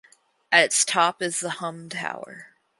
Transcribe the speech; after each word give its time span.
At 0.51 0.63
its 0.65 0.83
top 0.83 1.21
is 1.21 1.41
the 1.41 1.51
Hum 1.51 1.87
Tower. 1.87 2.55